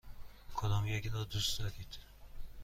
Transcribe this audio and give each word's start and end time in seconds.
کدامیک 0.55 1.07
را 1.07 1.23
دوست 1.23 1.59
دارید؟ 1.59 1.97